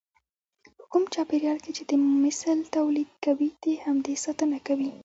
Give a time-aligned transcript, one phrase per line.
[0.79, 1.91] په کوم چاپېريال کې چې د
[2.23, 4.91] مثل توليد کوي د همدې ساتنه کوي.